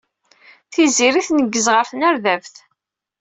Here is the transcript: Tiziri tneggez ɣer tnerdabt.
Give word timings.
Tiziri 0.73 1.21
tneggez 1.27 1.67
ɣer 1.73 1.85
tnerdabt. 1.91 2.55